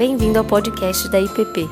[0.00, 1.68] Bem-vindo ao podcast da IPP.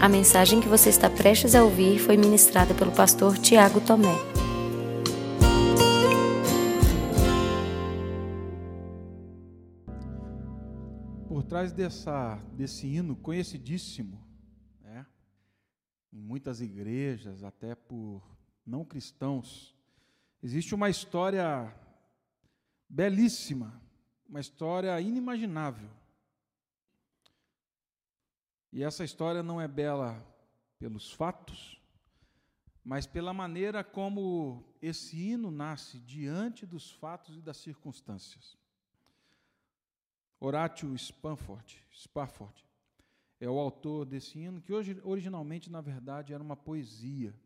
[0.00, 4.16] A mensagem que você está prestes a ouvir foi ministrada pelo pastor Tiago Tomé.
[11.28, 14.26] Por trás dessa, desse hino conhecidíssimo,
[14.80, 15.04] né,
[16.10, 18.22] em muitas igrejas, até por
[18.64, 19.76] não cristãos,
[20.42, 21.70] existe uma história
[22.88, 23.81] belíssima,
[24.32, 25.90] uma história inimaginável.
[28.72, 30.26] E essa história não é bela
[30.78, 31.78] pelos fatos,
[32.82, 38.56] mas pela maneira como esse hino nasce diante dos fatos e das circunstâncias.
[40.40, 42.66] Horatio Spafford, Spafford
[43.38, 47.38] é o autor desse hino, que hoje, originalmente, na verdade, era uma poesia,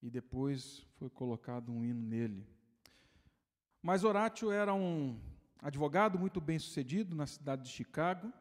[0.00, 2.48] e depois foi colocado um hino nele.
[3.82, 5.20] Mas Horatio era um
[5.60, 8.32] advogado muito bem sucedido na cidade de Chicago,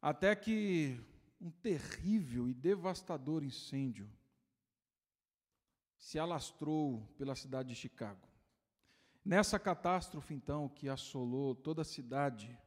[0.00, 1.00] até que
[1.40, 4.08] um terrível e devastador incêndio
[5.98, 8.28] se alastrou pela cidade de Chicago.
[9.24, 12.58] Nessa catástrofe, então, que assolou toda a cidade,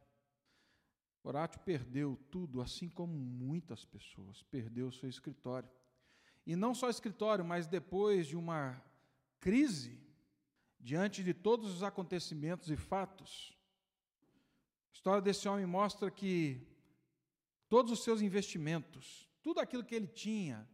[1.22, 5.68] Horatio perdeu tudo, assim como muitas pessoas, perdeu seu escritório.
[6.46, 8.82] E não só escritório, mas depois de uma
[9.38, 10.00] crise
[10.80, 13.56] diante de todos os acontecimentos e fatos.
[14.90, 16.66] A história desse homem mostra que
[17.68, 20.68] todos os seus investimentos, tudo aquilo que ele tinha,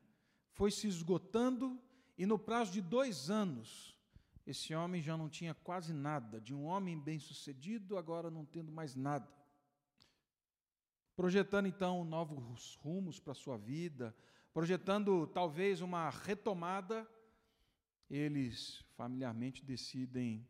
[0.53, 1.81] foi se esgotando,
[2.17, 3.99] e no prazo de dois anos,
[4.47, 6.41] esse homem já não tinha quase nada.
[6.41, 9.29] De um homem bem-sucedido, agora não tendo mais nada.
[11.17, 14.15] Projetando então novos rumos para a sua vida,
[14.53, 17.09] projetando talvez uma retomada,
[18.09, 20.47] eles familiarmente decidem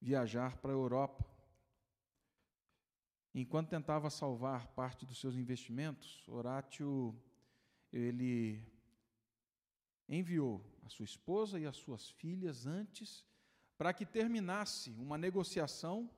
[0.00, 1.24] viajar para a Europa.
[3.34, 7.14] Enquanto tentava salvar parte dos seus investimentos, Horatio
[7.92, 8.66] ele
[10.08, 13.24] enviou a sua esposa e as suas filhas antes
[13.76, 16.10] para que terminasse uma negociação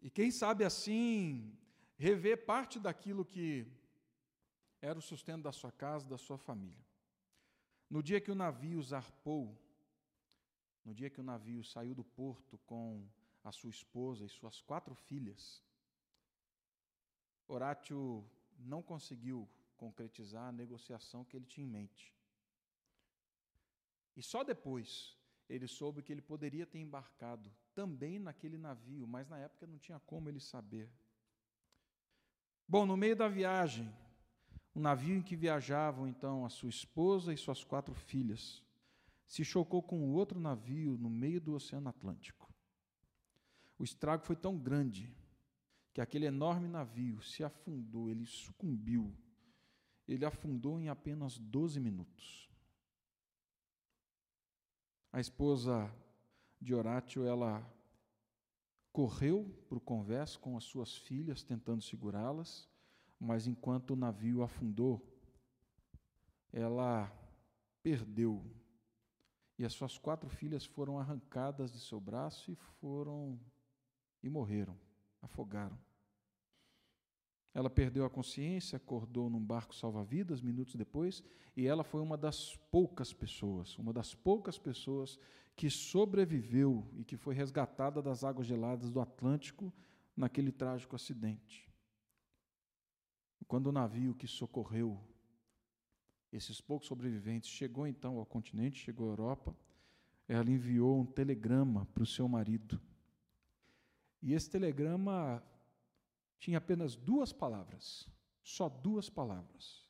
[0.00, 1.56] e quem sabe assim
[1.96, 3.66] rever parte daquilo que
[4.80, 6.84] era o sustento da sua casa, da sua família.
[7.88, 9.58] No dia que o navio zarpou
[10.86, 13.04] no dia que o navio saiu do porto com
[13.42, 15.60] a sua esposa e suas quatro filhas,
[17.48, 18.24] Horatio
[18.56, 22.14] não conseguiu concretizar a negociação que ele tinha em mente.
[24.16, 25.16] E só depois
[25.48, 29.98] ele soube que ele poderia ter embarcado também naquele navio, mas na época não tinha
[30.00, 30.88] como ele saber.
[32.66, 33.92] Bom, no meio da viagem,
[34.72, 38.64] o navio em que viajavam então a sua esposa e suas quatro filhas
[39.26, 42.52] se chocou com outro navio no meio do Oceano Atlântico.
[43.78, 45.14] O estrago foi tão grande
[45.92, 49.14] que aquele enorme navio se afundou, ele sucumbiu.
[50.06, 52.48] Ele afundou em apenas 12 minutos.
[55.12, 55.90] A esposa
[56.60, 57.66] de Horatio, ela
[58.92, 62.68] correu para o convés com as suas filhas, tentando segurá-las,
[63.18, 65.02] mas enquanto o navio afundou,
[66.52, 67.10] ela
[67.82, 68.44] perdeu
[69.58, 73.38] e as suas quatro filhas foram arrancadas de seu braço e foram
[74.22, 74.76] e morreram,
[75.22, 75.78] afogaram.
[77.54, 81.22] Ela perdeu a consciência, acordou num barco salva-vidas minutos depois,
[81.56, 85.18] e ela foi uma das poucas pessoas, uma das poucas pessoas
[85.54, 89.72] que sobreviveu e que foi resgatada das águas geladas do Atlântico
[90.14, 91.66] naquele trágico acidente.
[93.48, 95.00] Quando o navio que socorreu
[96.36, 99.56] esses poucos sobreviventes, chegou então ao continente, chegou à Europa,
[100.28, 102.80] ela enviou um telegrama para o seu marido.
[104.20, 105.42] E esse telegrama
[106.38, 108.08] tinha apenas duas palavras,
[108.42, 109.86] só duas palavras.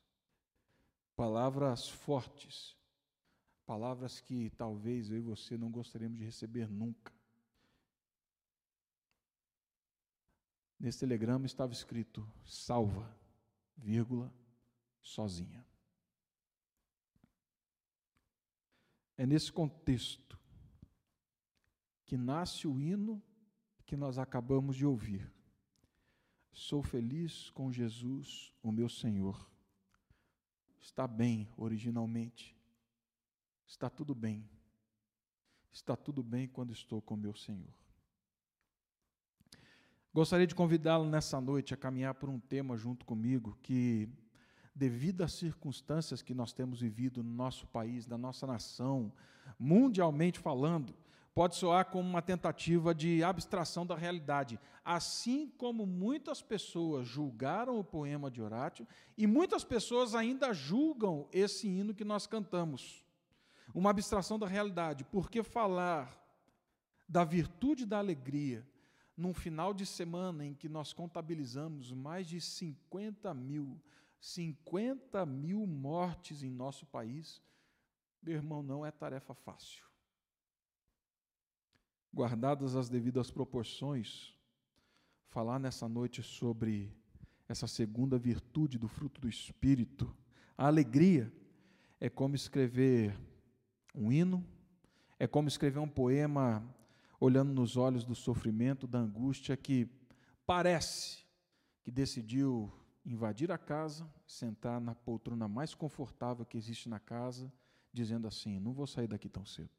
[1.15, 2.77] Palavras fortes,
[3.65, 7.11] palavras que talvez eu e você não gostaríamos de receber nunca.
[10.79, 13.11] Nesse telegrama estava escrito: salva,
[13.75, 14.31] vírgula,
[15.01, 15.66] sozinha.
[19.17, 20.39] É nesse contexto
[22.05, 23.21] que nasce o hino
[23.85, 25.31] que nós acabamos de ouvir.
[26.53, 29.49] Sou feliz com Jesus, o meu Senhor.
[30.79, 32.55] Está bem originalmente.
[33.65, 34.49] Está tudo bem.
[35.71, 37.73] Está tudo bem quando estou com meu Senhor.
[40.13, 44.09] Gostaria de convidá-lo nessa noite a caminhar por um tema junto comigo que
[44.77, 49.11] devido às circunstâncias que nós temos vivido no nosso país, na nossa nação,
[49.57, 50.93] mundialmente falando,
[51.33, 57.83] pode soar como uma tentativa de abstração da realidade, assim como muitas pessoas julgaram o
[57.83, 58.87] poema de Horácio
[59.17, 63.03] e muitas pessoas ainda julgam esse hino que nós cantamos.
[63.73, 66.23] Uma abstração da realidade, porque falar
[67.09, 68.67] da virtude da alegria
[69.15, 73.79] num final de semana em que nós contabilizamos mais de 50 mil,
[74.19, 77.41] 50 mil mortes em nosso país,
[78.21, 79.85] meu irmão, não é tarefa fácil.
[82.13, 84.33] Guardadas as devidas proporções,
[85.29, 86.91] falar nessa noite sobre
[87.47, 90.13] essa segunda virtude do fruto do Espírito,
[90.57, 91.31] a alegria,
[91.99, 93.17] é como escrever
[93.93, 94.45] um hino,
[95.19, 96.63] é como escrever um poema
[97.19, 99.89] olhando nos olhos do sofrimento, da angústia que
[100.45, 101.25] parece
[101.83, 102.71] que decidiu
[103.07, 107.51] invadir a casa, sentar na poltrona mais confortável que existe na casa,
[107.91, 109.71] dizendo assim: Não vou sair daqui tão cedo.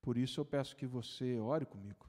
[0.00, 2.08] Por isso eu peço que você ore comigo,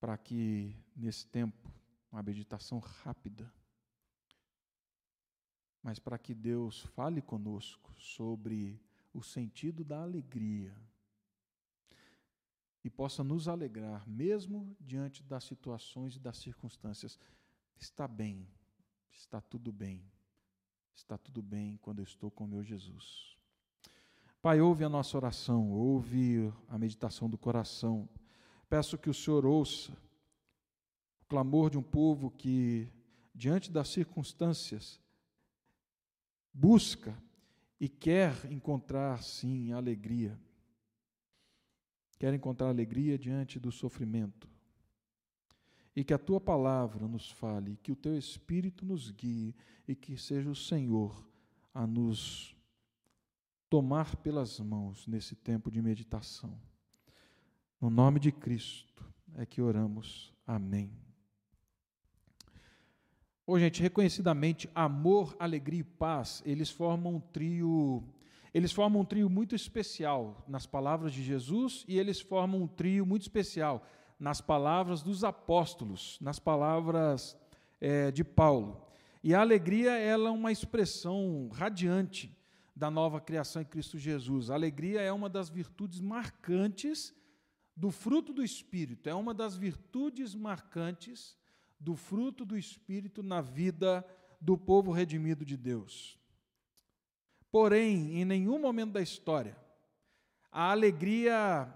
[0.00, 1.70] para que nesse tempo,
[2.10, 3.52] uma meditação rápida,
[5.82, 8.80] mas para que Deus fale conosco sobre
[9.12, 10.74] o sentido da alegria
[12.86, 17.18] e possa nos alegrar, mesmo diante das situações e das circunstâncias.
[17.76, 18.46] Está bem,
[19.10, 20.08] está tudo bem,
[20.94, 23.36] está tudo bem quando eu estou com meu Jesus.
[24.40, 28.08] Pai, ouve a nossa oração, ouve a meditação do coração.
[28.68, 29.90] Peço que o Senhor ouça
[31.20, 32.88] o clamor de um povo que,
[33.34, 35.00] diante das circunstâncias,
[36.54, 37.20] busca
[37.80, 40.38] e quer encontrar, sim, alegria.
[42.18, 44.48] Quer encontrar alegria diante do sofrimento.
[45.94, 49.54] E que a tua palavra nos fale, que o teu Espírito nos guie
[49.88, 51.26] e que seja o Senhor
[51.72, 52.54] a nos
[53.68, 56.58] tomar pelas mãos nesse tempo de meditação.
[57.80, 59.04] No nome de Cristo
[59.34, 60.34] é que oramos.
[60.46, 60.92] Amém.
[63.46, 68.02] Ô, gente, reconhecidamente, amor, alegria e paz, eles formam um trio,
[68.52, 73.04] eles formam um trio muito especial nas palavras de Jesus e eles formam um trio
[73.04, 73.86] muito especial
[74.18, 77.36] nas palavras dos apóstolos, nas palavras
[77.80, 78.86] é, de Paulo.
[79.22, 82.34] E a alegria, ela é uma expressão radiante
[82.74, 84.50] da nova criação em Cristo Jesus.
[84.50, 87.14] A alegria é uma das virtudes marcantes
[87.76, 91.36] do fruto do Espírito, é uma das virtudes marcantes
[91.78, 94.06] do fruto do Espírito na vida
[94.40, 96.18] do povo redimido de Deus.
[97.50, 99.56] Porém, em nenhum momento da história,
[100.50, 101.72] a alegria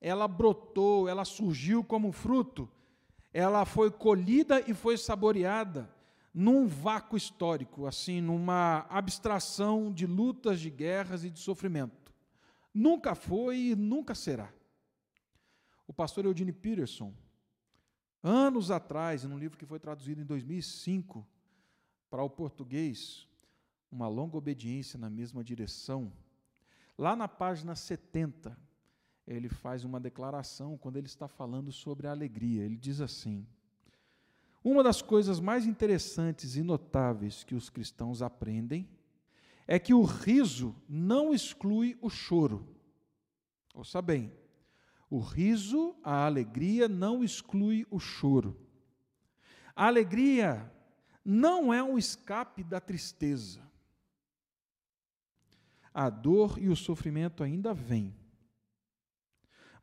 [0.00, 2.68] ela brotou, ela surgiu como fruto,
[3.32, 5.88] ela foi colhida e foi saboreada
[6.34, 12.12] num vácuo histórico, assim, numa abstração de lutas, de guerras e de sofrimento.
[12.74, 14.52] Nunca foi e nunca será.
[15.86, 17.14] O pastor Eugene Peterson,
[18.22, 21.26] anos atrás, num livro que foi traduzido em 2005
[22.10, 23.28] para o português,
[23.92, 26.10] Uma Longa Obediência na Mesma Direção,
[26.96, 28.58] lá na página 70,
[29.26, 32.64] ele faz uma declaração quando ele está falando sobre a alegria.
[32.64, 33.46] Ele diz assim:
[34.64, 38.88] uma das coisas mais interessantes e notáveis que os cristãos aprendem
[39.66, 42.66] é que o riso não exclui o choro.
[43.74, 44.32] Ouça bem,
[45.10, 48.58] o riso, a alegria não exclui o choro.
[49.76, 50.72] A alegria
[51.22, 53.71] não é um escape da tristeza.
[55.94, 58.14] A dor e o sofrimento ainda vêm,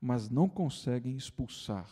[0.01, 1.89] mas não conseguem expulsar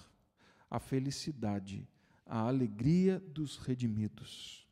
[0.69, 1.88] a felicidade
[2.27, 4.67] a alegria dos redimidos.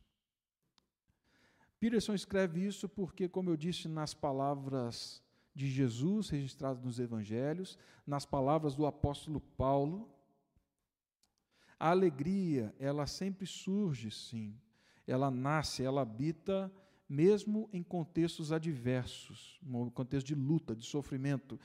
[1.80, 5.24] Peterson escreve isso porque, como eu disse nas palavras
[5.54, 10.10] de Jesus registradas nos evangelhos, nas palavras do apóstolo Paulo,
[11.80, 14.60] a alegria, ela sempre surge, sim.
[15.08, 16.72] Ela nasce, ela habita
[17.08, 21.60] mesmo em contextos adversos, no contexto de luta, de sofrimento.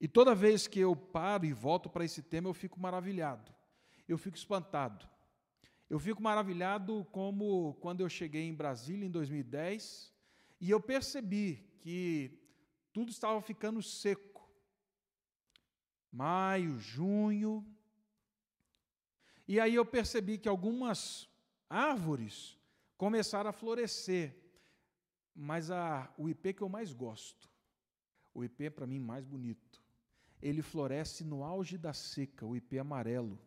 [0.00, 3.54] E toda vez que eu paro e volto para esse tema, eu fico maravilhado.
[4.08, 5.08] Eu fico espantado.
[5.88, 10.12] Eu fico maravilhado como quando eu cheguei em Brasília em 2010
[10.60, 12.40] e eu percebi que
[12.92, 14.50] tudo estava ficando seco.
[16.10, 17.66] Maio, junho.
[19.46, 21.28] E aí eu percebi que algumas
[21.68, 22.58] árvores
[22.96, 24.41] começaram a florescer.
[25.34, 27.50] Mas a, o IP que eu mais gosto,
[28.34, 29.82] o IP para mim mais bonito,
[30.42, 33.38] ele floresce no auge da seca, o IP amarelo.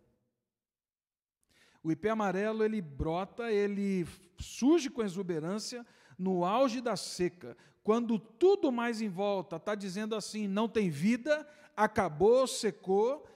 [1.83, 4.07] O ipê amarelo ele brota, ele
[4.39, 5.85] surge com exuberância
[6.17, 11.47] no auge da seca, quando tudo mais em volta está dizendo assim, não tem vida,
[11.77, 13.27] acabou, secou,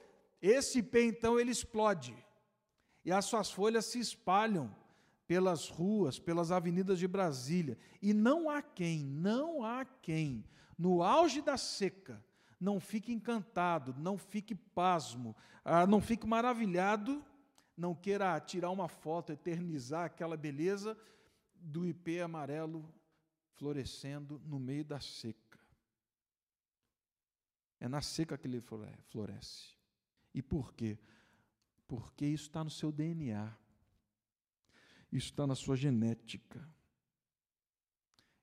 [0.42, 2.16] esse ipê então ele explode.
[3.04, 4.74] E as suas folhas se espalham
[5.30, 7.78] pelas ruas, pelas avenidas de Brasília.
[8.02, 10.44] E não há quem, não há quem,
[10.76, 12.20] no auge da seca,
[12.58, 17.24] não fique encantado, não fique pasmo, ah, não fique maravilhado,
[17.76, 20.98] não queira tirar uma foto, eternizar aquela beleza
[21.54, 22.84] do ipê amarelo
[23.54, 25.60] florescendo no meio da seca.
[27.78, 29.76] É na seca que ele floresce.
[30.34, 30.98] E por quê?
[31.86, 33.59] Porque isso está no seu DNA.
[35.12, 36.66] Isso está na sua genética.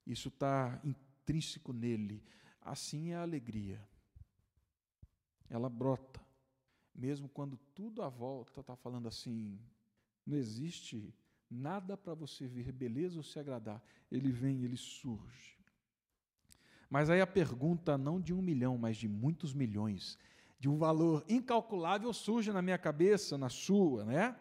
[0.06, 2.24] Isso está intrínseco nele.
[2.62, 3.82] Assim é a alegria.
[5.50, 6.22] Ela brota.
[6.94, 9.60] Mesmo quando tudo à volta está falando assim,
[10.26, 11.14] não existe
[11.50, 13.82] nada para você ver beleza ou se agradar.
[14.12, 15.58] Ele vem, ele surge.
[16.90, 20.18] Mas aí a pergunta, não de um milhão, mas de muitos milhões,
[20.60, 24.36] de um valor incalculável, surge na minha cabeça, na sua, né?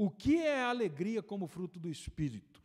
[0.00, 2.62] O que é alegria como fruto do Espírito?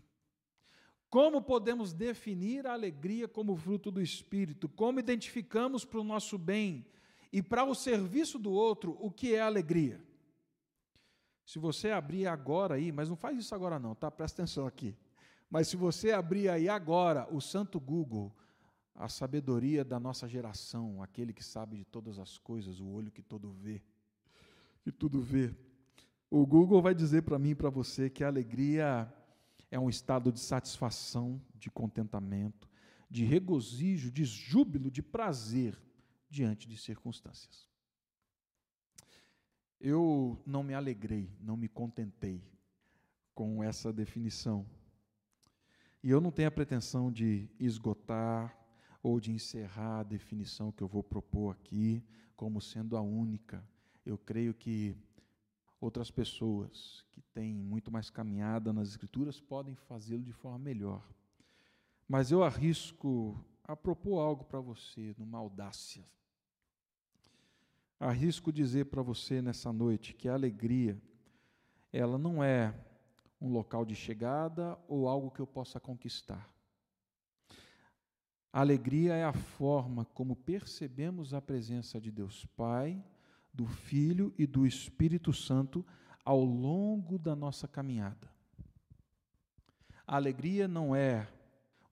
[1.09, 4.69] Como podemos definir a alegria como fruto do Espírito?
[4.69, 6.85] Como identificamos para o nosso bem
[7.31, 9.99] e para o serviço do outro o que é alegria?
[11.43, 14.11] Se você abrir agora aí, mas não faz isso agora não, tá?
[14.11, 14.95] Presta atenção aqui.
[15.49, 18.31] Mas se você abrir aí agora o Santo Google,
[18.93, 23.23] a sabedoria da nossa geração, aquele que sabe de todas as coisas, o olho que
[23.23, 23.81] todo vê,
[24.83, 25.51] que tudo vê.
[26.35, 29.07] O Google vai dizer para mim e para você que a alegria
[29.69, 32.67] é um estado de satisfação, de contentamento,
[33.07, 35.79] de regozijo, de júbilo, de prazer
[36.27, 37.69] diante de circunstâncias.
[39.79, 42.43] Eu não me alegrei, não me contentei
[43.35, 44.65] com essa definição.
[46.01, 48.57] E eu não tenho a pretensão de esgotar
[49.03, 52.03] ou de encerrar a definição que eu vou propor aqui
[52.35, 53.63] como sendo a única.
[54.03, 54.97] Eu creio que
[55.83, 61.05] Outras pessoas que têm muito mais caminhada nas Escrituras podem fazê-lo de forma melhor.
[62.07, 66.07] Mas eu arrisco a propor algo para você, numa audácia.
[67.99, 70.97] Arrisco dizer para você nessa noite que a alegria,
[71.91, 72.73] ela não é
[73.41, 76.49] um local de chegada ou algo que eu possa conquistar.
[78.53, 83.03] A alegria é a forma como percebemos a presença de Deus Pai
[83.53, 85.85] do Filho e do Espírito Santo
[86.25, 88.31] ao longo da nossa caminhada.
[90.07, 91.27] A alegria não é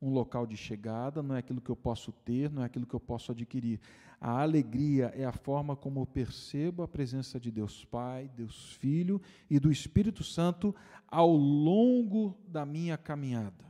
[0.02, 2.96] um local de chegada, não é aquilo que eu posso ter, não é aquilo que
[2.96, 3.80] eu posso adquirir.
[4.20, 9.22] A alegria é a forma como eu percebo a presença de Deus Pai, Deus Filho
[9.50, 10.76] e do Espírito Santo
[11.08, 13.66] ao longo da minha caminhada.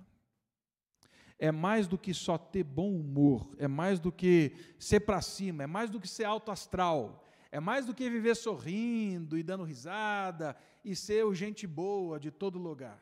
[1.37, 5.63] É mais do que só ter bom humor, é mais do que ser para cima,
[5.63, 7.20] é mais do que ser alto astral,
[7.51, 10.55] é mais do que viver sorrindo e dando risada
[10.85, 12.99] e ser o gente boa de todo lugar.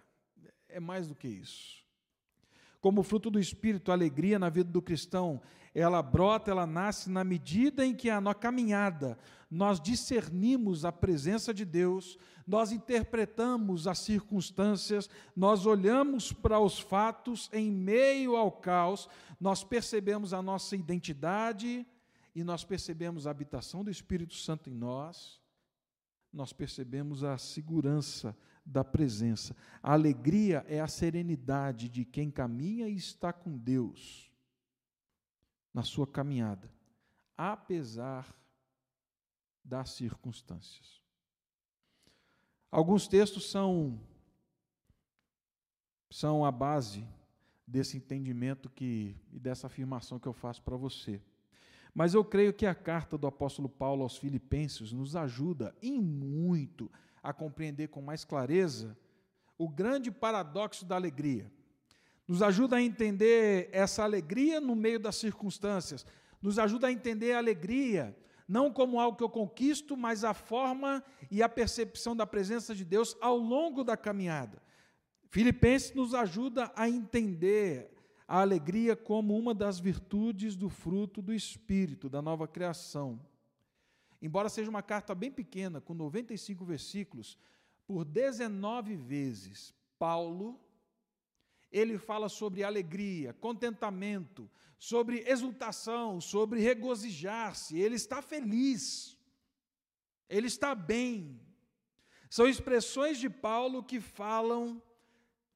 [0.68, 1.80] É mais do que isso.
[2.82, 5.42] Como fruto do Espírito, a alegria na vida do cristão,
[5.76, 9.20] ela brota, ela nasce na medida em que a nossa caminhada
[9.52, 17.50] nós discernimos a presença de Deus, nós interpretamos as circunstâncias, nós olhamos para os fatos
[17.52, 21.86] em meio ao caos, nós percebemos a nossa identidade,
[22.34, 25.40] e nós percebemos a habitação do Espírito Santo em nós,
[26.32, 29.56] nós percebemos a segurança da presença.
[29.82, 34.32] A alegria é a serenidade de quem caminha e está com Deus
[35.74, 36.72] na sua caminhada,
[37.36, 38.36] apesar
[39.64, 41.02] das circunstâncias.
[42.72, 44.00] Alguns textos são
[46.12, 47.08] são a base
[47.68, 51.22] desse entendimento que e dessa afirmação que eu faço para você.
[52.00, 56.90] Mas eu creio que a carta do apóstolo Paulo aos Filipenses nos ajuda em muito
[57.22, 58.98] a compreender com mais clareza
[59.58, 61.52] o grande paradoxo da alegria.
[62.26, 66.06] Nos ajuda a entender essa alegria no meio das circunstâncias,
[66.42, 71.04] nos ajuda a entender a alegria não como algo que eu conquisto, mas a forma
[71.30, 74.64] e a percepção da presença de Deus ao longo da caminhada.
[75.30, 77.92] Filipenses nos ajuda a entender
[78.30, 83.20] a alegria como uma das virtudes do fruto do Espírito, da nova criação.
[84.22, 87.40] Embora seja uma carta bem pequena, com 95 versículos,
[87.88, 90.60] por 19 vezes, Paulo,
[91.72, 99.18] ele fala sobre alegria, contentamento, sobre exultação, sobre regozijar-se, ele está feliz,
[100.30, 101.42] ele está bem.
[102.30, 104.80] São expressões de Paulo que falam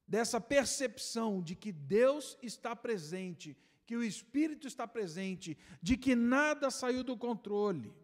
[0.06, 3.56] dessa percepção de que Deus está presente,
[3.86, 7.94] que o Espírito está presente, de que nada saiu do controle.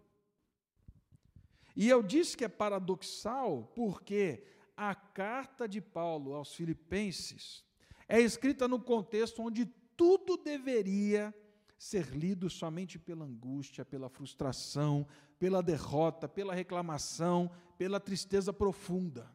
[1.76, 4.44] E eu disse que é paradoxal porque
[4.76, 7.64] a carta de Paulo aos Filipenses
[8.08, 9.66] é escrita no contexto onde
[9.96, 11.34] tudo deveria
[11.78, 15.06] ser lido somente pela angústia, pela frustração,
[15.38, 19.34] pela derrota, pela reclamação, pela tristeza profunda.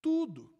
[0.00, 0.50] Tudo.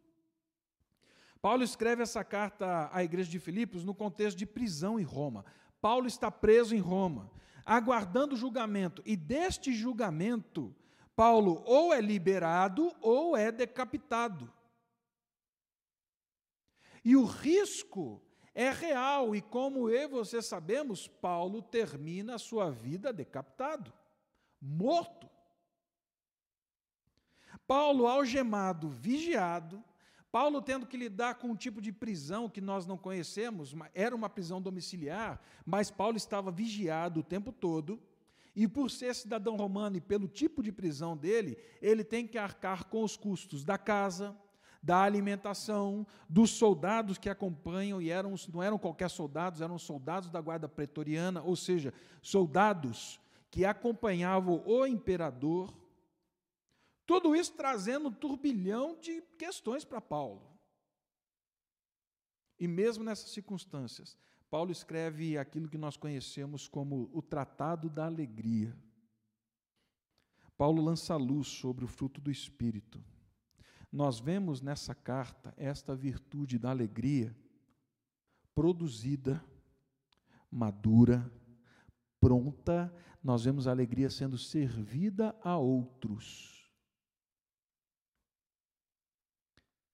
[1.43, 5.45] Paulo escreve essa carta à igreja de Filipos no contexto de prisão em Roma.
[5.81, 7.31] Paulo está preso em Roma,
[7.65, 10.75] aguardando julgamento, e deste julgamento,
[11.17, 14.53] Paulo ou é liberado ou é decapitado.
[17.03, 18.23] E o risco
[18.55, 23.91] é real, e como eu e você sabemos, Paulo termina a sua vida decapitado,
[24.61, 25.27] morto.
[27.67, 29.83] Paulo algemado, vigiado,
[30.31, 34.31] Paulo tendo que lidar com um tipo de prisão que nós não conhecemos, era uma
[34.31, 38.01] prisão domiciliar, mas Paulo estava vigiado o tempo todo,
[38.55, 42.85] e por ser cidadão romano e pelo tipo de prisão dele, ele tem que arcar
[42.85, 44.37] com os custos da casa,
[44.83, 50.41] da alimentação, dos soldados que acompanham, e eram, não eram qualquer soldados, eram soldados da
[50.41, 53.21] guarda pretoriana, ou seja, soldados
[53.51, 55.75] que acompanhavam o imperador
[57.11, 60.49] tudo isso trazendo um turbilhão de questões para Paulo.
[62.57, 64.17] E mesmo nessas circunstâncias,
[64.49, 68.79] Paulo escreve aquilo que nós conhecemos como o Tratado da Alegria.
[70.57, 73.03] Paulo lança luz sobre o fruto do Espírito.
[73.91, 77.37] Nós vemos nessa carta esta virtude da alegria
[78.55, 79.45] produzida,
[80.49, 81.29] madura,
[82.21, 86.60] pronta, nós vemos a alegria sendo servida a outros.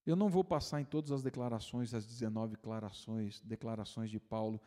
[0.06, 4.60] Eu não vou passar em todas as declarações, as 19 declarações, declarações de Paulo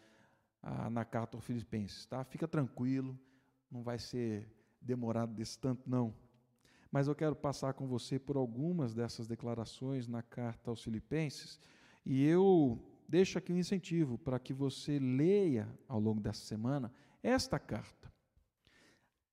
[0.62, 2.26] ah, na carta aos Filipenses, tá?
[2.26, 3.18] Fica tranquilo,
[3.72, 6.14] não vai ser demorado desse tanto, não.
[6.92, 11.58] Mas eu quero passar com você por algumas dessas declarações na carta aos Filipenses,
[12.06, 16.92] e eu deixo aqui um incentivo para que você leia ao longo dessa semana
[17.24, 18.12] esta carta.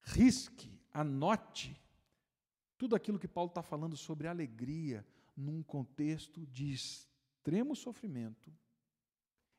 [0.03, 1.77] Risque, anote
[2.79, 5.05] tudo aquilo que Paulo está falando sobre alegria,
[5.37, 8.53] num contexto de extremo sofrimento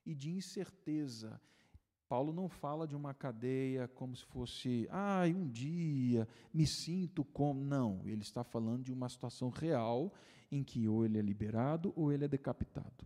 [0.05, 1.39] e de incerteza.
[2.09, 7.61] Paulo não fala de uma cadeia como se fosse, ai, um dia me sinto como.
[7.61, 10.13] Não, ele está falando de uma situação real
[10.49, 13.05] em que ou ele é liberado ou ele é decapitado.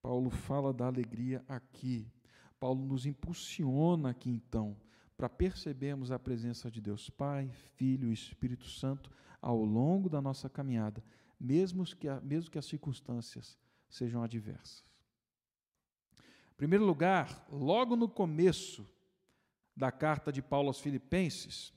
[0.00, 2.10] Paulo fala da alegria aqui.
[2.58, 4.76] Paulo nos impulsiona aqui então
[5.16, 10.48] para percebermos a presença de Deus Pai, Filho e Espírito Santo ao longo da nossa
[10.48, 11.02] caminhada,
[11.38, 14.84] mesmo que, mesmo que as circunstâncias sejam adversas.
[16.52, 18.88] Em primeiro lugar, logo no começo
[19.76, 21.72] da carta de Paulo aos Filipenses,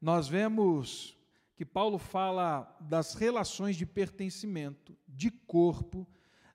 [0.00, 1.16] nós vemos
[1.56, 6.06] que Paulo fala das relações de pertencimento, de corpo,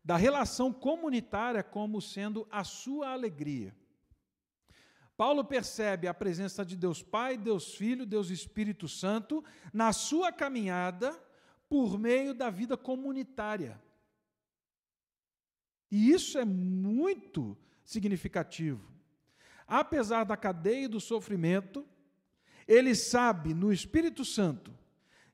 [0.03, 3.75] da relação comunitária como sendo a sua alegria.
[5.15, 11.17] Paulo percebe a presença de Deus Pai, Deus Filho, Deus Espírito Santo na sua caminhada
[11.73, 13.81] por meio da vida comunitária.
[15.89, 18.93] E isso é muito significativo.
[19.65, 21.83] Apesar da cadeia e do sofrimento,
[22.67, 24.71] ele sabe no Espírito Santo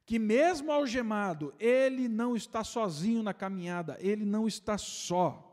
[0.05, 5.45] que, mesmo algemado, ele não está sozinho na caminhada, ele não está só.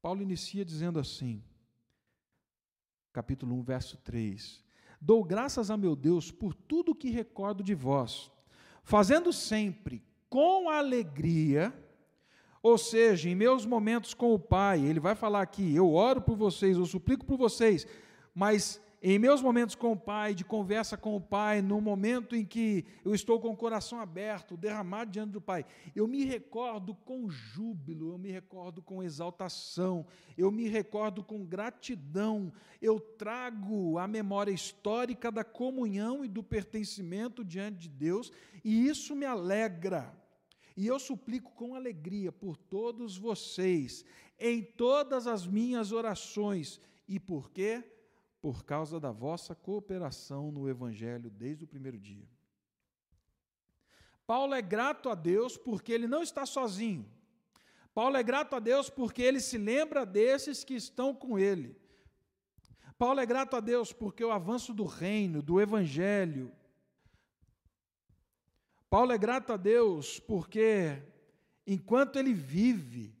[0.00, 1.40] Paulo inicia dizendo assim,
[3.12, 4.64] capítulo 1, verso 3:
[5.04, 8.30] Dou graças a meu Deus por tudo que recordo de vós,
[8.84, 11.74] fazendo sempre com alegria,
[12.62, 16.36] ou seja, em meus momentos com o Pai, ele vai falar aqui: eu oro por
[16.36, 17.84] vocês, eu suplico por vocês,
[18.32, 22.44] mas em meus momentos com o Pai, de conversa com o Pai, no momento em
[22.44, 27.28] que eu estou com o coração aberto, derramado diante do Pai, eu me recordo com
[27.28, 30.06] júbilo, eu me recordo com exaltação,
[30.38, 37.44] eu me recordo com gratidão, eu trago a memória histórica da comunhão e do pertencimento
[37.44, 38.30] diante de Deus,
[38.62, 40.16] e isso me alegra.
[40.76, 44.04] E eu suplico com alegria por todos vocês,
[44.38, 46.80] em todas as minhas orações.
[47.08, 47.84] E por quê?
[48.42, 52.28] Por causa da vossa cooperação no Evangelho desde o primeiro dia.
[54.26, 57.08] Paulo é grato a Deus porque ele não está sozinho.
[57.94, 61.80] Paulo é grato a Deus porque ele se lembra desses que estão com ele.
[62.98, 66.52] Paulo é grato a Deus porque o avanço do reino, do Evangelho,
[68.90, 71.00] Paulo é grato a Deus porque,
[71.66, 73.14] enquanto ele vive,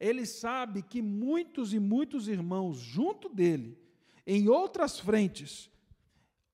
[0.00, 3.78] ele sabe que muitos e muitos irmãos junto dele,
[4.30, 5.70] em outras frentes,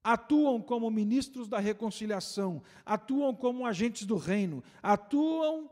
[0.05, 5.69] atuam como ministros da reconciliação, atuam como agentes do reino, atuam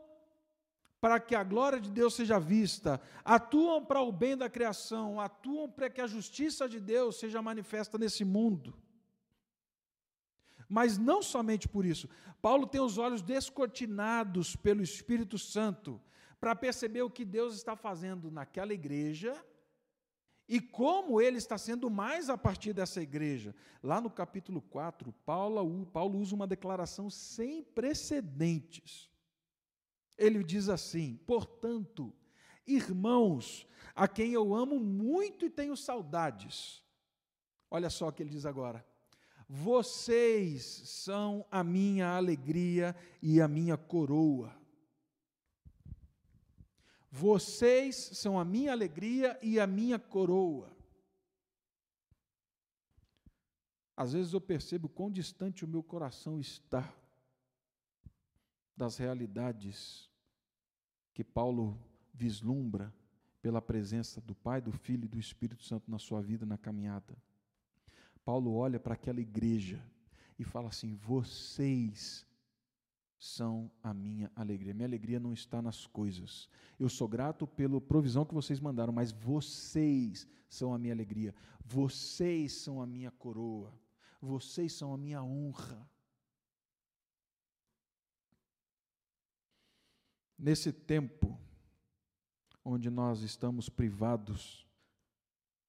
[0.99, 5.71] para que a glória de Deus seja vista, atuam para o bem da criação, atuam
[5.71, 8.73] para que a justiça de Deus seja manifesta nesse mundo.
[10.67, 12.09] Mas não somente por isso,
[12.41, 16.01] Paulo tem os olhos descortinados pelo Espírito Santo
[16.37, 19.41] para perceber o que Deus está fazendo naquela igreja
[20.53, 23.55] e como ele está sendo mais a partir dessa igreja.
[23.81, 29.13] Lá no capítulo 4, Paulo, Paulo usa uma declaração sem precedentes
[30.17, 32.13] ele diz assim: portanto,
[32.65, 36.83] irmãos, a quem eu amo muito e tenho saudades.
[37.69, 38.85] Olha só o que ele diz agora.
[39.49, 44.55] Vocês são a minha alegria e a minha coroa.
[47.15, 50.75] Vocês são a minha alegria e a minha coroa.
[53.95, 56.91] Às vezes eu percebo quão distante o meu coração está
[58.75, 60.09] das realidades
[61.13, 61.79] que Paulo
[62.11, 62.91] vislumbra
[63.43, 67.15] pela presença do Pai, do Filho e do Espírito Santo na sua vida na caminhada.
[68.25, 69.79] Paulo olha para aquela igreja
[70.39, 72.25] e fala assim: vocês
[73.23, 74.73] são a minha alegria.
[74.73, 76.49] Minha alegria não está nas coisas.
[76.77, 81.33] Eu sou grato pela provisão que vocês mandaram, mas vocês são a minha alegria.
[81.63, 83.73] Vocês são a minha coroa.
[84.21, 85.89] Vocês são a minha honra.
[90.37, 91.39] Nesse tempo
[92.65, 94.67] onde nós estamos privados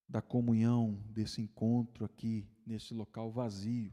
[0.08, 3.92] da comunhão, desse encontro aqui, nesse local vazio,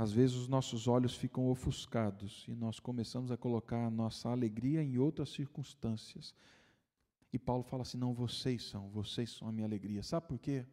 [0.00, 4.82] às vezes os nossos olhos ficam ofuscados e nós começamos a colocar a nossa alegria
[4.82, 6.34] em outras circunstâncias.
[7.30, 10.02] E Paulo fala assim: não, vocês são, vocês são a minha alegria.
[10.02, 10.64] Sabe por quê?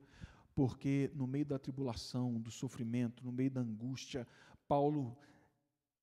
[0.56, 4.26] Porque no meio da tribulação, do sofrimento, no meio da angústia,
[4.66, 5.13] Paulo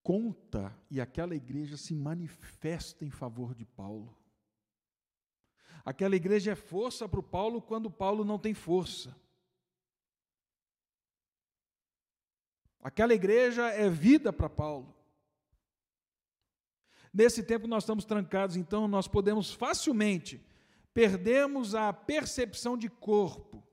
[0.03, 4.15] conta e aquela igreja se manifesta em favor de Paulo.
[5.83, 9.17] Aquela igreja é força para o Paulo quando Paulo não tem força.
[12.85, 14.94] Aquela igreja é vida para Paulo.
[17.11, 20.44] Nesse tempo nós estamos trancados, então nós podemos facilmente
[20.92, 23.66] perdermos a percepção de corpo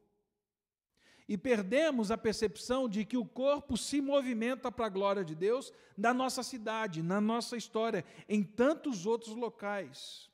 [1.28, 5.74] e perdemos a percepção de que o corpo se movimenta para a glória de Deus
[5.97, 10.32] na nossa cidade, na nossa história, em tantos outros locais.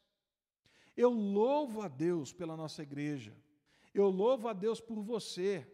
[0.95, 3.35] Eu louvo a Deus pela nossa igreja,
[3.91, 5.67] eu louvo a Deus por você,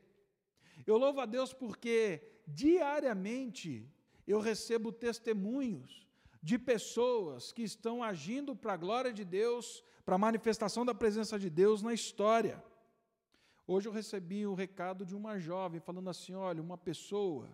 [0.87, 3.89] eu louvo a Deus porque diariamente
[4.27, 6.07] eu recebo testemunhos
[6.41, 11.39] de pessoas que estão agindo para a glória de Deus, para a manifestação da presença
[11.39, 12.63] de Deus na história.
[13.65, 17.49] Hoje eu recebi o um recado de uma jovem falando assim: olha, uma pessoa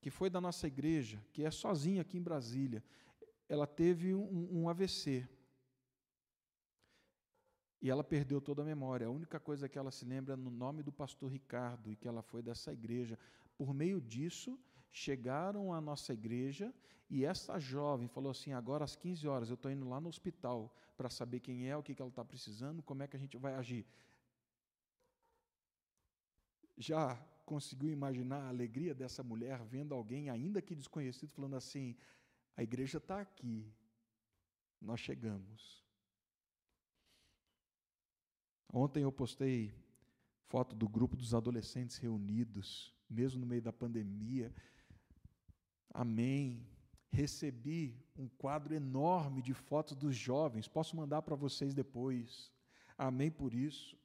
[0.00, 2.82] que foi da nossa igreja, que é sozinha aqui em Brasília,
[3.48, 5.28] ela teve um, um AVC.
[7.84, 9.06] E ela perdeu toda a memória.
[9.06, 12.08] A única coisa que ela se lembra é no nome do pastor Ricardo e que
[12.08, 13.18] ela foi dessa igreja.
[13.58, 14.58] Por meio disso,
[14.90, 16.72] chegaram à nossa igreja
[17.10, 20.74] e essa jovem falou assim: agora às 15 horas eu estou indo lá no hospital
[20.96, 23.36] para saber quem é, o que, que ela está precisando, como é que a gente
[23.36, 23.84] vai agir.
[26.78, 31.94] Já conseguiu imaginar a alegria dessa mulher vendo alguém, ainda que desconhecido, falando assim:
[32.56, 33.70] a igreja está aqui,
[34.80, 35.83] nós chegamos.
[38.76, 39.72] Ontem eu postei
[40.48, 44.52] foto do grupo dos adolescentes reunidos, mesmo no meio da pandemia.
[45.92, 46.66] Amém
[47.14, 52.50] recebi um quadro enorme de fotos dos jovens, posso mandar para vocês depois.
[52.98, 53.96] Amém por isso.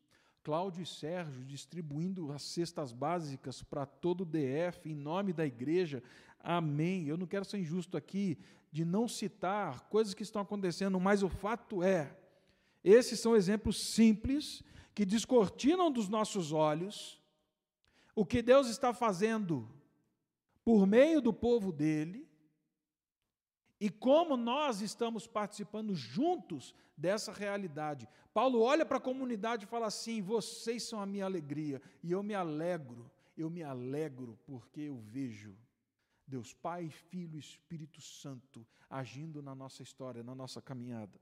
[0.43, 6.01] Cláudio e Sérgio distribuindo as cestas básicas para todo o DF em nome da igreja.
[6.39, 7.07] Amém.
[7.07, 8.37] Eu não quero ser injusto aqui
[8.71, 12.15] de não citar coisas que estão acontecendo, mas o fato é,
[12.83, 14.63] esses são exemplos simples
[14.93, 17.19] que descortinam dos nossos olhos
[18.15, 19.69] o que Deus está fazendo
[20.63, 22.27] por meio do povo dele
[23.79, 28.07] e como nós estamos participando juntos dessa realidade.
[28.33, 32.21] Paulo olha para a comunidade e fala assim: vocês são a minha alegria, e eu
[32.21, 35.55] me alegro, eu me alegro porque eu vejo
[36.27, 41.19] Deus Pai, Filho e Espírito Santo agindo na nossa história, na nossa caminhada.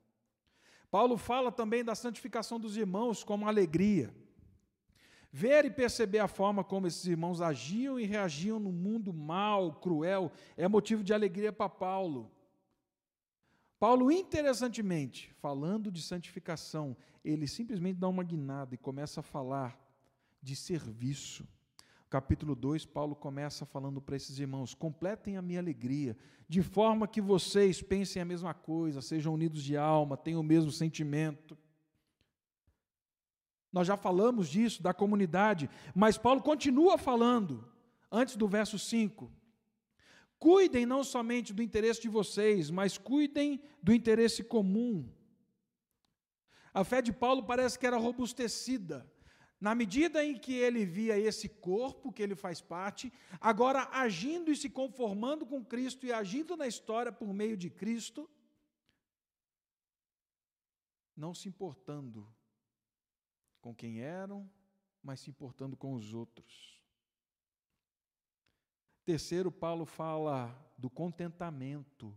[0.90, 4.14] Paulo fala também da santificação dos irmãos como alegria.
[5.30, 10.32] Ver e perceber a forma como esses irmãos agiam e reagiam no mundo mal, cruel,
[10.56, 12.30] é motivo de alegria para Paulo.
[13.78, 19.78] Paulo, interessantemente, falando de santificação, ele simplesmente dá uma guinada e começa a falar
[20.42, 21.46] de serviço.
[22.10, 26.16] Capítulo 2, Paulo começa falando para esses irmãos: completem a minha alegria,
[26.48, 30.72] de forma que vocês pensem a mesma coisa, sejam unidos de alma, tenham o mesmo
[30.72, 31.56] sentimento.
[33.70, 37.70] Nós já falamos disso, da comunidade, mas Paulo continua falando,
[38.10, 39.30] antes do verso 5.
[40.38, 45.12] Cuidem não somente do interesse de vocês, mas cuidem do interesse comum.
[46.72, 49.06] A fé de Paulo parece que era robustecida.
[49.60, 54.56] Na medida em que ele via esse corpo que ele faz parte, agora agindo e
[54.56, 58.30] se conformando com Cristo e agindo na história por meio de Cristo,
[61.16, 62.32] não se importando
[63.60, 64.48] com quem eram,
[65.02, 66.80] mas se importando com os outros.
[69.04, 72.16] Terceiro, Paulo fala do contentamento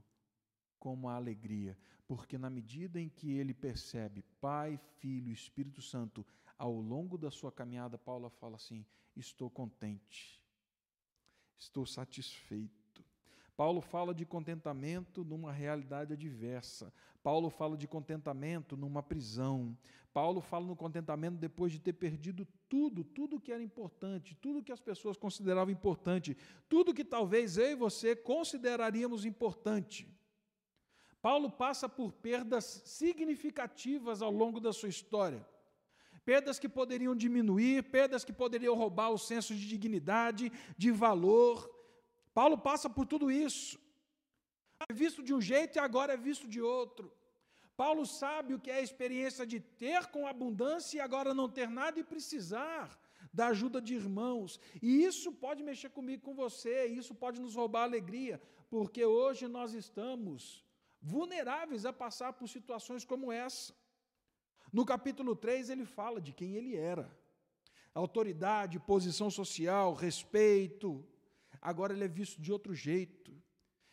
[0.77, 1.77] como a alegria,
[2.08, 6.25] porque na medida em que ele percebe Pai, Filho e Espírito Santo
[6.62, 10.39] ao longo da sua caminhada, Paulo fala assim: estou contente,
[11.58, 13.04] estou satisfeito.
[13.58, 16.93] Paulo fala de contentamento numa realidade adversa.
[17.24, 19.76] Paulo fala de contentamento numa prisão.
[20.13, 24.71] Paulo fala no contentamento depois de ter perdido tudo, tudo que era importante, tudo que
[24.71, 26.38] as pessoas consideravam importante,
[26.69, 30.08] tudo que talvez eu e você consideraríamos importante.
[31.24, 35.43] Paulo passa por perdas significativas ao longo da sua história.
[36.24, 41.70] Perdas que poderiam diminuir, perdas que poderiam roubar o senso de dignidade, de valor.
[42.34, 43.80] Paulo passa por tudo isso.
[44.90, 47.12] É visto de um jeito e agora é visto de outro.
[47.76, 51.70] Paulo sabe o que é a experiência de ter com abundância e agora não ter
[51.70, 53.00] nada e precisar
[53.34, 54.60] da ajuda de irmãos.
[54.82, 59.48] E isso pode mexer comigo, com você, isso pode nos roubar a alegria, porque hoje
[59.48, 60.66] nós estamos
[61.02, 63.74] vulneráveis a passar por situações como essa.
[64.72, 67.10] No capítulo 3, ele fala de quem ele era:
[67.94, 71.06] autoridade, posição social, respeito.
[71.62, 73.32] Agora ele é visto de outro jeito,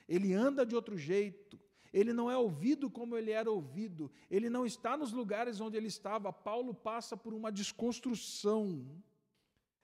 [0.09, 1.61] ele anda de outro jeito,
[1.93, 5.89] ele não é ouvido como ele era ouvido, ele não está nos lugares onde ele
[5.89, 6.33] estava.
[6.33, 8.87] Paulo passa por uma desconstrução.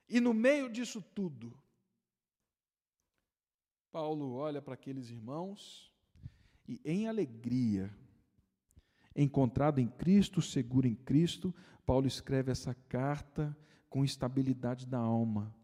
[0.07, 1.55] E no meio disso tudo,
[3.91, 5.91] Paulo olha para aqueles irmãos
[6.67, 7.95] e, em alegria,
[9.15, 11.53] encontrado em Cristo, seguro em Cristo,
[11.85, 13.55] Paulo escreve essa carta
[13.89, 15.55] com estabilidade da alma,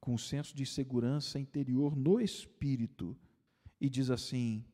[0.00, 3.16] com um senso de segurança interior no espírito,
[3.80, 4.64] e diz assim: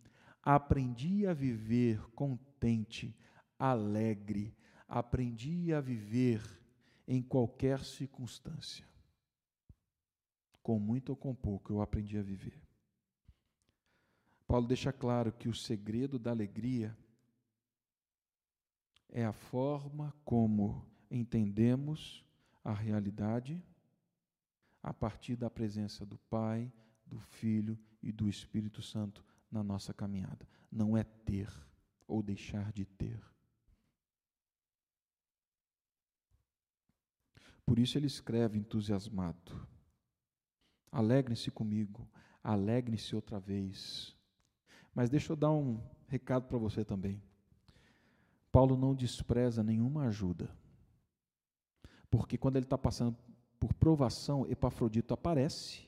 [0.42, 3.16] Aprendi a viver contente,
[3.58, 4.56] alegre,
[4.88, 6.42] aprendi a viver
[7.06, 8.86] em qualquer circunstância.
[10.62, 12.58] Com muito ou com pouco, eu aprendi a viver.
[14.46, 16.96] Paulo deixa claro que o segredo da alegria
[19.14, 22.26] é a forma como entendemos
[22.64, 23.64] a realidade
[24.82, 26.70] a partir da presença do Pai,
[27.06, 30.48] do Filho e do Espírito Santo na nossa caminhada.
[30.70, 31.48] Não é ter
[32.08, 33.22] ou deixar de ter.
[37.64, 39.66] Por isso ele escreve entusiasmado:
[40.90, 42.10] Alegrem-se comigo,
[42.42, 44.14] alegrem-se outra vez.
[44.92, 47.22] Mas deixa eu dar um recado para você também.
[48.54, 50.48] Paulo não despreza nenhuma ajuda.
[52.08, 53.16] Porque quando ele está passando
[53.58, 55.80] por provação, Epafrodito aparece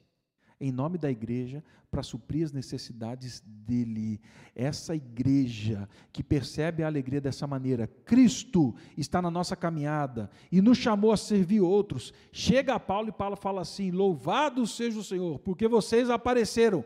[0.61, 4.21] em nome da igreja para suprir as necessidades dele.
[4.53, 10.77] Essa igreja que percebe a alegria dessa maneira, Cristo está na nossa caminhada e nos
[10.77, 12.13] chamou a servir outros.
[12.33, 16.85] Chega a Paulo e Paulo fala assim: Louvado seja o Senhor, porque vocês apareceram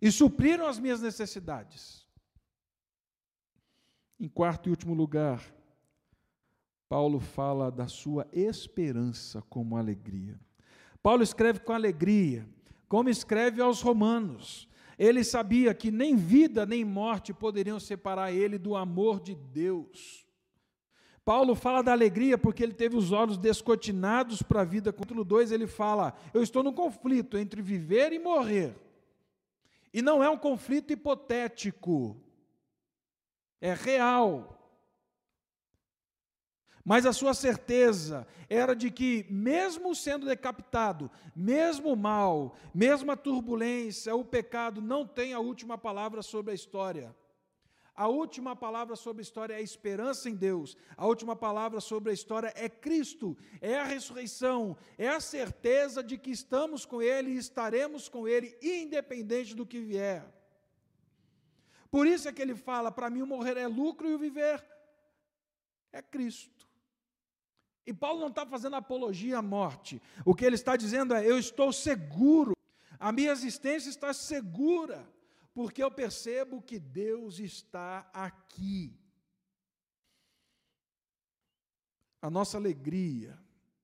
[0.00, 1.99] e supriram as minhas necessidades.
[4.20, 5.42] Em quarto e último lugar,
[6.90, 10.38] Paulo fala da sua esperança como alegria.
[11.02, 12.46] Paulo escreve com alegria,
[12.86, 14.68] como escreve aos Romanos.
[14.98, 20.26] Ele sabia que nem vida nem morte poderiam separar ele do amor de Deus.
[21.24, 24.92] Paulo fala da alegria porque ele teve os olhos descortinados para a vida.
[24.92, 28.76] Capítulo 2 ele fala: Eu estou num conflito entre viver e morrer.
[29.94, 32.20] E não é um conflito hipotético,
[33.60, 34.56] é real.
[36.84, 43.16] Mas a sua certeza era de que, mesmo sendo decapitado, mesmo o mal, mesmo a
[43.16, 47.14] turbulência, o pecado não tem a última palavra sobre a história.
[47.94, 50.74] A última palavra sobre a história é a esperança em Deus.
[50.96, 56.16] A última palavra sobre a história é Cristo, é a ressurreição, é a certeza de
[56.16, 60.39] que estamos com Ele e estaremos com Ele, independente do que vier.
[61.90, 64.64] Por isso é que ele fala: para mim o morrer é lucro e o viver
[65.92, 66.68] é Cristo.
[67.86, 70.00] E Paulo não está fazendo apologia à morte.
[70.24, 72.56] O que ele está dizendo é: eu estou seguro,
[72.98, 75.08] a minha existência está segura
[75.52, 78.96] porque eu percebo que Deus está aqui.
[82.22, 83.38] A nossa alegria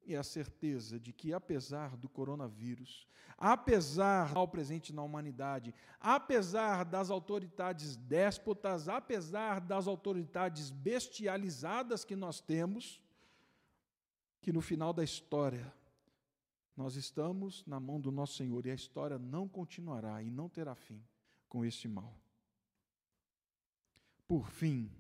[0.07, 6.85] e a certeza de que, apesar do coronavírus, apesar do mal presente na humanidade, apesar
[6.85, 13.03] das autoridades déspotas, apesar das autoridades bestializadas que nós temos,
[14.41, 15.75] que no final da história
[16.77, 20.75] nós estamos na mão do nosso Senhor e a história não continuará e não terá
[20.75, 21.03] fim
[21.49, 22.15] com este mal.
[24.29, 24.91] Por fim,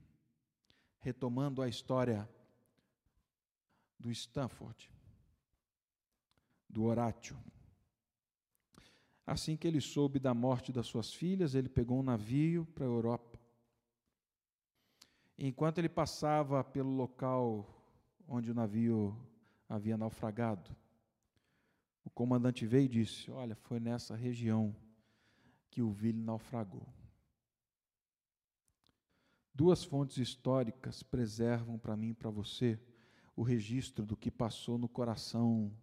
[0.98, 2.28] retomando a história
[3.98, 4.90] do Stanford,
[6.76, 7.34] do Horácio.
[9.26, 12.88] Assim que ele soube da morte das suas filhas, ele pegou um navio para a
[12.88, 13.40] Europa.
[15.38, 17.66] Enquanto ele passava pelo local
[18.28, 19.16] onde o navio
[19.66, 20.76] havia naufragado,
[22.04, 24.76] o comandante veio e disse: Olha, foi nessa região
[25.70, 26.86] que o Ville naufragou.
[29.54, 32.78] Duas fontes históricas preservam para mim e para você
[33.34, 35.74] o registro do que passou no coração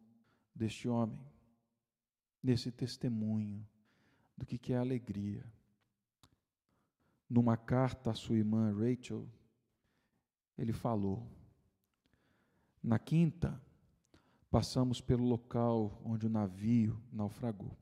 [0.54, 1.20] deste homem,
[2.42, 3.66] nesse testemunho
[4.38, 5.46] do que, é alegria.
[7.30, 9.28] Numa carta à sua irmã Rachel,
[10.58, 11.28] ele falou:
[12.82, 13.62] Na quinta,
[14.52, 17.76] passamos pelo local onde o navio naufragou.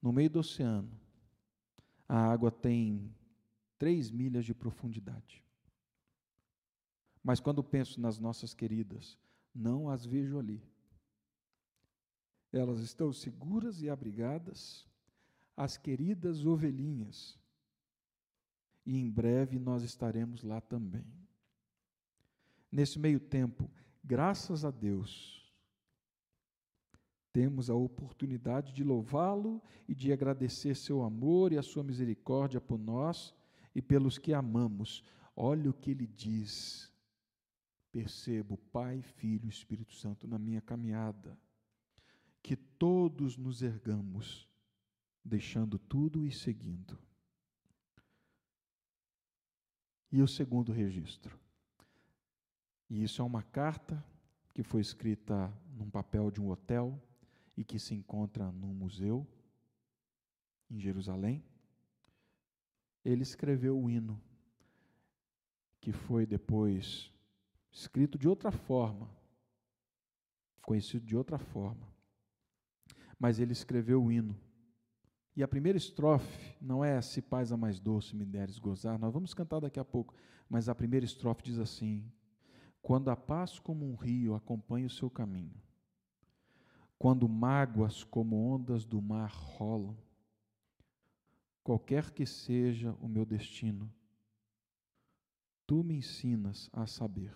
[0.00, 0.90] No meio do oceano,
[2.08, 3.12] a água tem
[3.76, 5.44] três milhas de profundidade.
[7.22, 9.18] Mas quando penso nas nossas queridas,
[9.54, 10.62] não as vejo ali.
[12.52, 14.86] Elas estão seguras e abrigadas,
[15.56, 17.38] as queridas ovelhinhas.
[18.86, 21.04] E em breve nós estaremos lá também.
[22.70, 23.70] Nesse meio tempo,
[24.02, 25.38] graças a Deus,
[27.32, 32.78] temos a oportunidade de louvá-lo e de agradecer seu amor e a sua misericórdia por
[32.78, 33.34] nós
[33.74, 35.04] e pelos que amamos.
[35.36, 36.92] Olha o que ele diz.
[37.92, 41.38] Percebo Pai, Filho e Espírito Santo na minha caminhada.
[42.48, 44.48] Que todos nos ergamos,
[45.22, 46.98] deixando tudo e seguindo.
[50.10, 51.38] E o segundo registro.
[52.88, 54.02] E isso é uma carta
[54.54, 56.98] que foi escrita num papel de um hotel
[57.54, 59.28] e que se encontra num museu
[60.70, 61.44] em Jerusalém.
[63.04, 64.18] Ele escreveu o hino,
[65.82, 67.12] que foi depois
[67.70, 69.06] escrito de outra forma,
[70.62, 71.97] conhecido de outra forma.
[73.18, 74.38] Mas ele escreveu o hino.
[75.34, 79.14] E a primeira estrofe não é se paz a mais doce me deres gozar, nós
[79.14, 80.14] vamos cantar daqui a pouco,
[80.48, 82.10] mas a primeira estrofe diz assim:
[82.82, 85.54] Quando a paz como um rio acompanha o seu caminho,
[86.98, 89.96] quando mágoas como ondas do mar rolam,
[91.62, 93.92] qualquer que seja o meu destino,
[95.64, 97.32] tu me ensinas a saber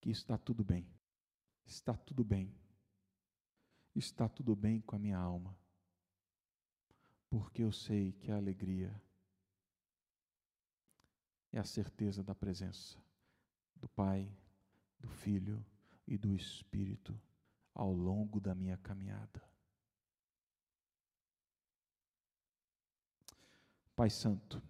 [0.00, 0.88] que está tudo bem,
[1.66, 2.54] está tudo bem,
[3.98, 5.56] está tudo bem com a minha alma,
[7.30, 9.00] porque eu sei que a alegria
[11.52, 13.02] é a certeza da presença
[13.74, 14.30] do Pai,
[15.00, 15.64] do Filho
[16.06, 17.18] e do Espírito
[17.74, 19.42] ao longo da minha caminhada.
[23.94, 24.62] Pai Santo,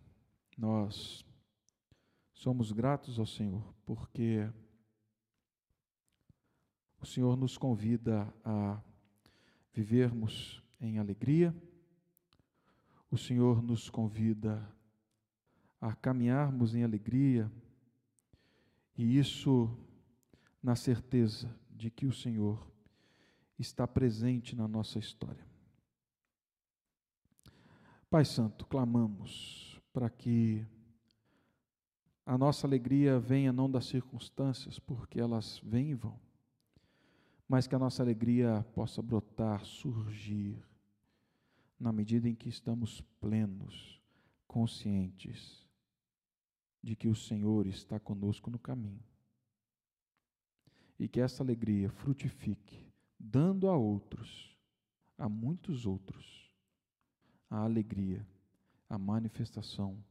[0.56, 1.24] nós
[2.32, 4.48] somos gratos ao Senhor porque
[7.00, 8.80] o Senhor nos convida a
[9.76, 11.54] vivermos em alegria,
[13.10, 14.66] o Senhor nos convida
[15.78, 17.52] a caminharmos em alegria,
[18.96, 19.78] e isso
[20.62, 22.66] na certeza de que o Senhor
[23.58, 25.46] está presente na nossa história.
[28.09, 30.66] Pai Santo, clamamos para que
[32.24, 36.18] a nossa alegria venha não das circunstâncias, porque elas vêm e vão,
[37.49, 40.62] mas que a nossa alegria possa brotar, surgir,
[41.78, 44.01] na medida em que estamos plenos,
[44.47, 45.66] conscientes
[46.82, 49.05] de que o Senhor está conosco no caminho.
[50.99, 52.86] E que essa alegria frutifique
[53.18, 54.57] dando a outros,
[55.18, 56.51] a muitos outros,
[57.51, 58.26] a alegria
[58.88, 60.03] a manifestação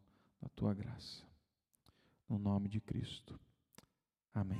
[0.42, 1.24] da tua graça.
[2.28, 3.40] No nome de Cristo.
[4.34, 4.60] Amém.